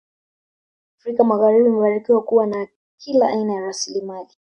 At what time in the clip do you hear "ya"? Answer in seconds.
3.53-3.61